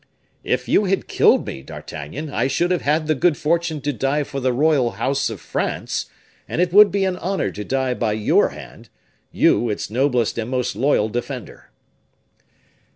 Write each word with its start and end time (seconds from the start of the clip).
"If 0.43 0.67
you 0.67 0.85
had 0.85 1.07
killed 1.07 1.45
me, 1.45 1.61
D'Artagnan, 1.61 2.31
I 2.31 2.47
should 2.47 2.71
have 2.71 2.81
had 2.81 3.05
the 3.05 3.13
good 3.13 3.37
fortune 3.37 3.81
to 3.81 3.93
die 3.93 4.23
for 4.23 4.39
the 4.39 4.51
royal 4.51 4.93
house 4.93 5.29
of 5.29 5.39
France, 5.39 6.07
and 6.49 6.59
it 6.59 6.73
would 6.73 6.89
be 6.91 7.05
an 7.05 7.17
honor 7.17 7.51
to 7.51 7.63
die 7.63 7.93
by 7.93 8.13
your 8.13 8.49
hand 8.49 8.89
you, 9.31 9.69
its 9.69 9.91
noblest 9.91 10.39
and 10.39 10.49
most 10.49 10.75
loyal 10.75 11.07
defender." 11.07 11.69